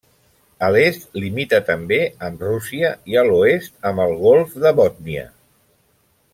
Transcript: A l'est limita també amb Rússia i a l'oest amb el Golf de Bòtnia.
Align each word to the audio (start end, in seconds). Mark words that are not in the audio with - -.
A 0.67 0.69
l'est 0.75 1.03
limita 1.23 1.59
també 1.67 1.99
amb 2.29 2.41
Rússia 2.47 2.91
i 3.13 3.21
a 3.23 3.27
l'oest 3.29 3.89
amb 3.91 4.05
el 4.09 4.17
Golf 4.25 4.59
de 4.67 4.73
Bòtnia. 4.83 5.31